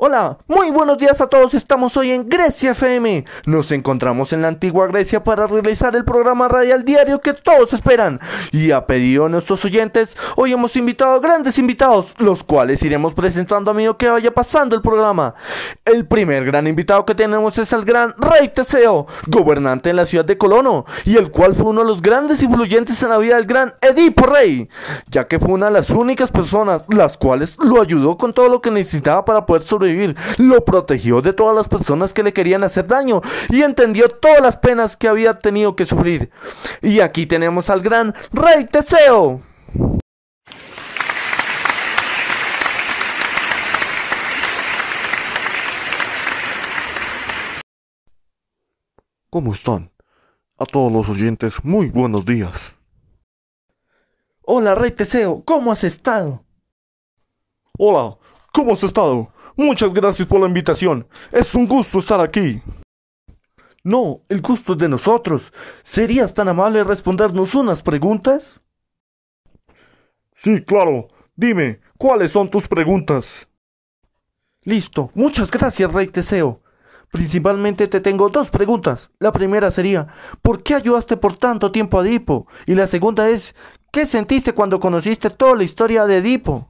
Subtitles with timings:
[0.00, 1.54] Hola, muy buenos días a todos.
[1.54, 3.24] Estamos hoy en Grecia FM.
[3.46, 8.20] Nos encontramos en la antigua Grecia para realizar el programa radial diario que todos esperan.
[8.52, 13.12] Y a pedido de nuestros oyentes, hoy hemos invitado a grandes invitados, los cuales iremos
[13.12, 15.34] presentando a medida que vaya pasando el programa.
[15.84, 20.24] El primer gran invitado que tenemos es el gran Rey Teseo, gobernante en la ciudad
[20.24, 23.46] de Colono, y el cual fue uno de los grandes influyentes en la vida del
[23.46, 24.68] gran Edipo Rey,
[25.08, 28.60] ya que fue una de las únicas personas las cuales lo ayudó con todo lo
[28.60, 29.87] que necesitaba para poder sobrevivir
[30.38, 34.56] lo protegió de todas las personas que le querían hacer daño y entendió todas las
[34.56, 36.30] penas que había tenido que sufrir.
[36.82, 39.42] Y aquí tenemos al gran Rey Teseo.
[49.30, 49.92] ¿Cómo están?
[50.56, 52.74] A todos los oyentes, muy buenos días.
[54.42, 56.42] Hola, Rey Teseo, ¿cómo has estado?
[57.78, 58.16] Hola,
[58.52, 59.30] ¿cómo has estado?
[59.58, 61.08] Muchas gracias por la invitación.
[61.32, 62.62] Es un gusto estar aquí.
[63.82, 65.52] No, el gusto es de nosotros.
[65.82, 68.60] ¿Serías tan amable de respondernos unas preguntas?
[70.32, 71.08] Sí, claro.
[71.34, 73.48] Dime, ¿cuáles son tus preguntas?
[74.62, 75.10] Listo.
[75.14, 76.62] Muchas gracias, Rey Teseo.
[77.10, 79.10] Principalmente te tengo dos preguntas.
[79.18, 80.06] La primera sería,
[80.40, 82.46] ¿por qué ayudaste por tanto tiempo a Edipo?
[82.64, 83.56] Y la segunda es,
[83.90, 86.68] ¿qué sentiste cuando conociste toda la historia de Edipo?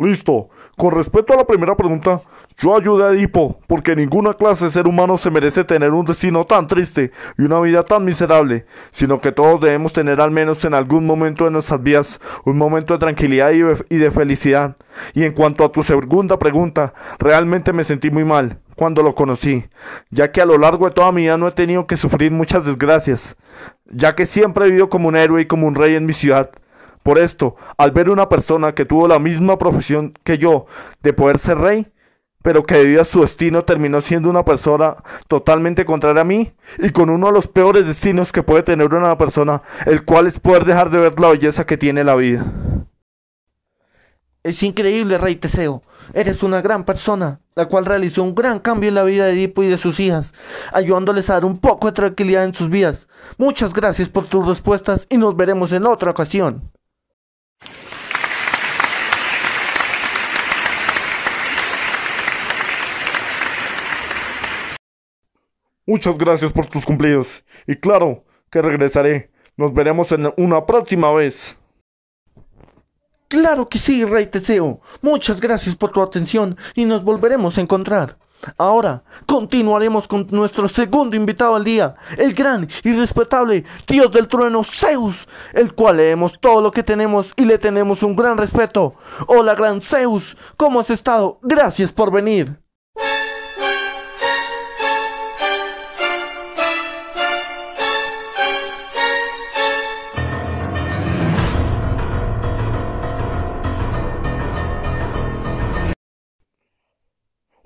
[0.00, 0.48] Listo.
[0.76, 2.22] Con respecto a la primera pregunta,
[2.56, 6.44] yo ayudé a Edipo, porque ninguna clase de ser humano se merece tener un destino
[6.44, 10.74] tan triste y una vida tan miserable, sino que todos debemos tener al menos en
[10.74, 14.76] algún momento de nuestras vidas un momento de tranquilidad y de felicidad.
[15.14, 19.64] Y en cuanto a tu segunda pregunta, realmente me sentí muy mal cuando lo conocí,
[20.10, 22.64] ya que a lo largo de toda mi vida no he tenido que sufrir muchas
[22.64, 23.36] desgracias,
[23.90, 26.52] ya que siempre he vivido como un héroe y como un rey en mi ciudad.
[27.08, 30.66] Por esto, al ver una persona que tuvo la misma profesión que yo
[31.02, 31.90] de poder ser rey,
[32.42, 34.94] pero que debido a su destino terminó siendo una persona
[35.26, 39.16] totalmente contraria a mí y con uno de los peores destinos que puede tener una
[39.16, 42.44] persona, el cual es poder dejar de ver la belleza que tiene la vida.
[44.42, 45.82] Es increíble, Rey Teseo.
[46.12, 49.62] Eres una gran persona, la cual realizó un gran cambio en la vida de Edipo
[49.62, 50.34] y de sus hijas,
[50.74, 53.08] ayudándoles a dar un poco de tranquilidad en sus vidas.
[53.38, 56.70] Muchas gracias por tus respuestas y nos veremos en otra ocasión.
[65.88, 67.42] Muchas gracias por tus cumplidos.
[67.66, 69.30] Y claro que regresaré.
[69.56, 71.56] Nos veremos en una próxima vez.
[73.28, 74.82] Claro que sí, Rey Teseo.
[75.00, 78.18] Muchas gracias por tu atención y nos volveremos a encontrar.
[78.58, 84.64] Ahora continuaremos con nuestro segundo invitado al día, el gran y respetable Dios del trueno
[84.64, 88.94] Zeus, el cual leemos todo lo que tenemos y le tenemos un gran respeto.
[89.26, 91.40] Hola, gran Zeus, ¿cómo has estado?
[91.42, 92.67] Gracias por venir.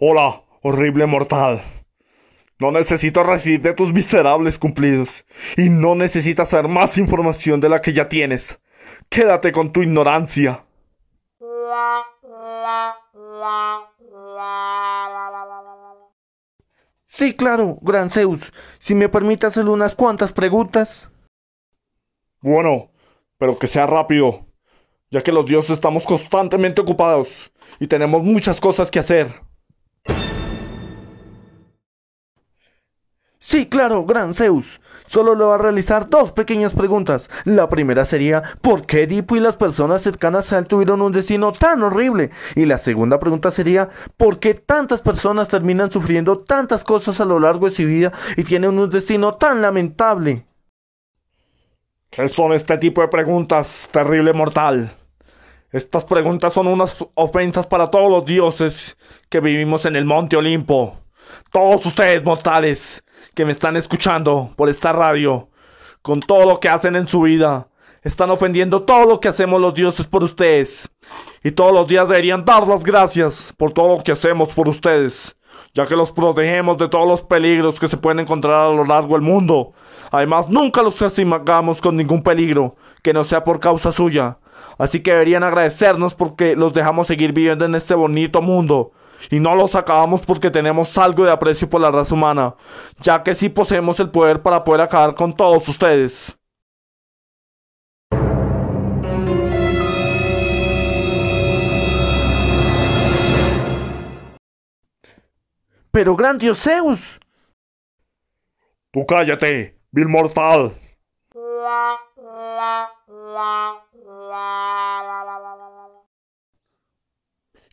[0.04, 1.62] Hola, horrible mortal.
[2.58, 5.24] No necesito recibir de tus miserables cumplidos.
[5.56, 8.60] Y no necesitas saber más información de la que ya tienes.
[9.08, 10.64] Quédate con tu ignorancia.
[17.06, 18.52] Sí, claro, Gran Zeus.
[18.80, 21.12] Si me permite hacerle unas cuantas preguntas.
[22.40, 22.90] Bueno,
[23.38, 24.46] pero que sea rápido,
[25.12, 29.51] ya que los dioses estamos constantemente ocupados y tenemos muchas cosas que hacer.
[33.52, 34.80] Sí, claro, gran Zeus.
[35.04, 37.28] Solo le va a realizar dos pequeñas preguntas.
[37.44, 41.52] La primera sería, ¿por qué Edipo y las personas cercanas a él tuvieron un destino
[41.52, 42.30] tan horrible?
[42.54, 47.38] Y la segunda pregunta sería, ¿por qué tantas personas terminan sufriendo tantas cosas a lo
[47.38, 50.46] largo de su vida y tienen un destino tan lamentable?
[52.08, 54.96] ¿Qué son este tipo de preguntas, terrible mortal?
[55.72, 58.96] Estas preguntas son unas ofensas para todos los dioses
[59.28, 61.01] que vivimos en el monte Olimpo.
[61.50, 63.02] Todos ustedes, mortales,
[63.34, 65.48] que me están escuchando por esta radio,
[66.02, 67.68] con todo lo que hacen en su vida,
[68.02, 70.90] están ofendiendo todo lo que hacemos los dioses por ustedes.
[71.42, 75.36] Y todos los días deberían dar las gracias por todo lo que hacemos por ustedes,
[75.74, 79.14] ya que los protegemos de todos los peligros que se pueden encontrar a lo largo
[79.14, 79.72] del mundo.
[80.10, 84.38] Además, nunca los castigamos con ningún peligro que no sea por causa suya.
[84.78, 88.92] Así que deberían agradecernos porque los dejamos seguir viviendo en este bonito mundo
[89.30, 92.54] y no los acabamos porque tenemos algo de aprecio por la raza humana,
[93.00, 96.38] ya que sí poseemos el poder para poder acabar con todos ustedes.
[105.90, 107.20] Pero gran dios Zeus.
[108.90, 110.74] Tú cállate, vil mortal.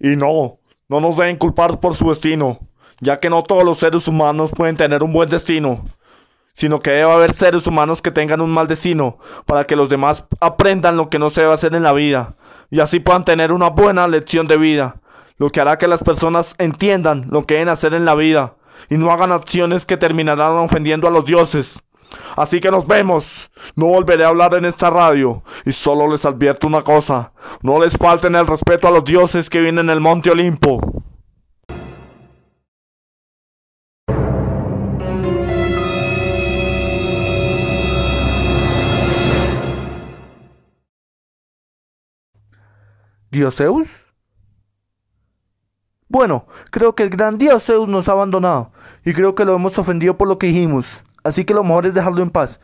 [0.01, 0.58] Y no,
[0.89, 2.59] no nos deben culpar por su destino,
[2.99, 5.85] ya que no todos los seres humanos pueden tener un buen destino,
[6.53, 10.25] sino que debe haber seres humanos que tengan un mal destino, para que los demás
[10.41, 12.35] aprendan lo que no se debe hacer en la vida,
[12.71, 14.99] y así puedan tener una buena lección de vida,
[15.37, 18.55] lo que hará que las personas entiendan lo que deben hacer en la vida,
[18.89, 21.81] y no hagan acciones que terminarán ofendiendo a los dioses.
[22.35, 23.49] Así que nos vemos.
[23.75, 25.43] No volveré a hablar en esta radio.
[25.65, 27.33] Y solo les advierto una cosa.
[27.61, 30.79] No les falten el respeto a los dioses que vienen en el Monte Olimpo.
[43.31, 43.87] ¿Dios Zeus?
[46.07, 48.71] Bueno, creo que el gran dios Zeus nos ha abandonado
[49.05, 51.93] y creo que lo hemos ofendido por lo que dijimos, así que lo mejor es
[51.93, 52.59] dejarlo en paz.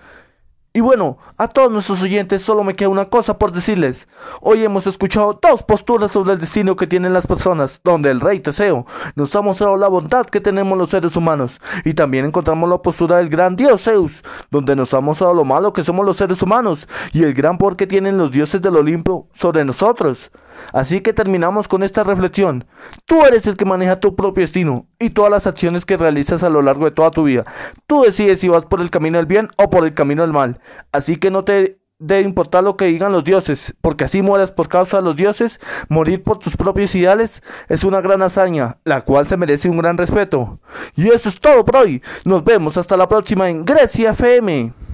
[0.75, 4.09] Y bueno, a todos nuestros oyentes solo me queda una cosa por decirles.
[4.41, 8.41] Hoy hemos escuchado dos posturas sobre el destino que tienen las personas, donde el rey
[8.41, 8.85] Teseo
[9.15, 13.19] nos ha mostrado la bondad que tenemos los seres humanos, y también encontramos la postura
[13.19, 14.21] del gran dios Zeus,
[14.51, 17.77] donde nos ha mostrado lo malo que somos los seres humanos, y el gran poder
[17.77, 20.29] que tienen los dioses del Olimpo sobre nosotros.
[20.73, 22.65] Así que terminamos con esta reflexión.
[23.05, 26.49] Tú eres el que maneja tu propio destino y todas las acciones que realizas a
[26.49, 27.45] lo largo de toda tu vida.
[27.87, 30.59] Tú decides si vas por el camino del bien o por el camino del mal.
[30.91, 34.67] Así que no te debe importar lo que digan los dioses, porque así mueras por
[34.67, 39.27] causa de los dioses, morir por tus propios ideales es una gran hazaña, la cual
[39.27, 40.59] se merece un gran respeto.
[40.95, 42.03] Y eso es todo por hoy.
[42.25, 44.84] Nos vemos hasta la próxima en Grecia FM.